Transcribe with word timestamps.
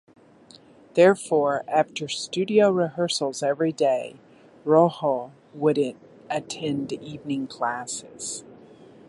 Therefore, 0.95 1.63
after 1.67 2.07
studio 2.07 2.71
rehearsals 2.71 3.43
every 3.43 3.71
day, 3.71 4.15
Rojo 4.65 5.31
would 5.53 5.77
attend 6.27 6.91
evening 6.93 7.45
classes. 7.45 8.43